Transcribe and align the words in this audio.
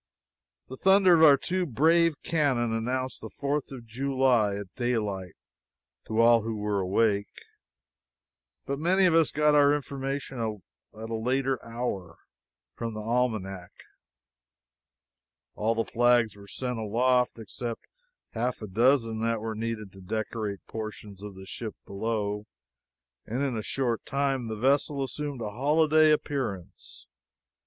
The 0.67 0.77
thunder 0.77 1.13
of 1.13 1.21
our 1.23 1.37
two 1.37 1.67
brave 1.67 2.15
cannon 2.23 2.73
announced 2.73 3.21
the 3.21 3.29
Fourth 3.29 3.71
of 3.71 3.85
July, 3.85 4.55
at 4.55 4.73
daylight, 4.73 5.35
to 6.07 6.19
all 6.19 6.41
who 6.41 6.55
were 6.55 6.79
awake. 6.79 7.31
But 8.65 8.79
many 8.79 9.05
of 9.05 9.13
us 9.13 9.29
got 9.29 9.53
our 9.53 9.75
information 9.75 10.39
at 10.39 11.05
a 11.11 11.13
later 11.13 11.63
hour, 11.63 12.17
from 12.73 12.95
the 12.95 12.99
almanac. 12.99 13.69
All 15.53 15.75
the 15.75 15.85
flags 15.85 16.35
were 16.35 16.47
sent 16.47 16.79
aloft 16.79 17.37
except 17.37 17.85
half 18.31 18.63
a 18.63 18.67
dozen 18.67 19.19
that 19.21 19.39
were 19.39 19.53
needed 19.53 19.91
to 19.91 20.01
decorate 20.01 20.65
portions 20.65 21.21
of 21.21 21.35
the 21.35 21.45
ship 21.45 21.75
below, 21.85 22.47
and 23.27 23.43
in 23.43 23.55
a 23.55 23.61
short 23.61 24.03
time 24.07 24.47
the 24.47 24.55
vessel 24.55 25.03
assumed 25.03 25.41
a 25.41 25.51
holiday 25.51 26.09
appearance. 26.09 27.05